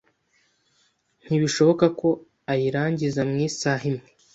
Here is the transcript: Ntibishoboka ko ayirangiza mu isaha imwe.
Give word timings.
Ntibishoboka 1.25 1.85
ko 1.99 2.09
ayirangiza 2.51 3.21
mu 3.29 3.35
isaha 3.47 3.83
imwe. 3.89 4.07